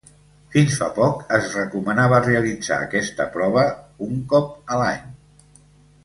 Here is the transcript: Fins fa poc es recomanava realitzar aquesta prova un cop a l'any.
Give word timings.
Fins 0.53 0.75
fa 0.77 0.85
poc 0.95 1.19
es 1.37 1.49
recomanava 1.57 2.21
realitzar 2.25 2.79
aquesta 2.85 3.27
prova 3.39 3.65
un 4.09 4.23
cop 4.33 4.73
a 4.77 4.81
l'any. 4.85 5.05